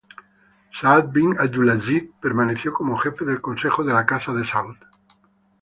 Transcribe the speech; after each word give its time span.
Saad 0.73 1.11
bin 1.13 1.37
Abdulaziz 1.37 2.09
permaneció 2.19 2.73
como 2.73 2.97
jefe 2.97 3.23
del 3.23 3.39
consejo 3.39 3.83
de 3.83 3.93
la 3.93 4.07
Casa 4.07 4.33
de 4.33 4.47
Saud. 4.47 4.77